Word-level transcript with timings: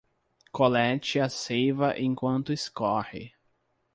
Colete 0.49 1.19
a 1.19 1.29
seiva 1.29 1.93
enquanto 1.95 2.51
escorre 2.51 3.33